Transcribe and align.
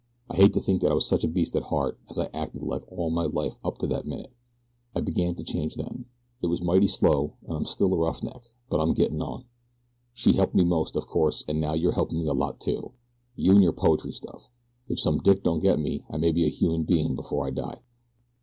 I 0.31 0.35
hate 0.37 0.53
to 0.53 0.59
think 0.59 0.81
that 0.81 0.89
I 0.91 0.95
was 0.95 1.05
such 1.05 1.23
a 1.23 1.27
beast 1.27 1.55
at 1.55 1.61
heart 1.61 1.99
as 2.09 2.17
I 2.17 2.27
acted 2.33 2.63
like 2.63 2.81
all 2.91 3.11
my 3.11 3.25
life 3.25 3.53
up 3.63 3.77
to 3.77 3.87
that 3.89 4.07
minute. 4.07 4.33
I 4.95 4.99
began 4.99 5.35
to 5.35 5.43
change 5.43 5.75
then. 5.75 6.05
It 6.41 6.47
was 6.47 6.59
mighty 6.59 6.87
slow, 6.87 7.33
an' 7.47 7.55
I'm 7.55 7.65
still 7.65 7.93
a 7.93 7.97
roughneck; 7.99 8.41
but 8.67 8.79
I'm 8.79 8.95
gettin' 8.95 9.21
on. 9.21 9.45
She 10.15 10.31
helped 10.33 10.55
me 10.55 10.63
most, 10.63 10.95
of 10.95 11.05
course, 11.05 11.43
an' 11.47 11.59
now 11.59 11.73
you're 11.75 11.91
helpin' 11.91 12.17
me 12.17 12.25
a 12.25 12.33
lot, 12.33 12.59
too 12.59 12.93
you 13.35 13.53
an' 13.53 13.61
your 13.61 13.73
poetry 13.73 14.11
stuff. 14.13 14.49
If 14.87 14.99
some 14.99 15.19
dick 15.19 15.43
don't 15.43 15.59
get 15.59 15.77
me 15.79 16.03
I 16.09 16.17
may 16.17 16.29
get 16.29 16.29
to 16.29 16.33
be 16.33 16.45
a 16.45 16.49
human 16.49 16.81
bein' 16.83 17.15
before 17.15 17.45
I 17.45 17.51
die." 17.51 17.81